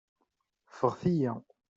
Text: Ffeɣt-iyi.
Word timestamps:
Ffeɣt-iyi. 0.77 1.33